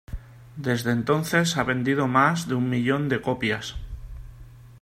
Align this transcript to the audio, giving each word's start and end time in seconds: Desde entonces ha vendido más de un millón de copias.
Desde 0.55 0.89
entonces 0.89 1.57
ha 1.57 1.63
vendido 1.63 2.07
más 2.07 2.47
de 2.47 2.55
un 2.55 2.67
millón 2.71 3.07
de 3.07 3.21
copias. 3.21 3.75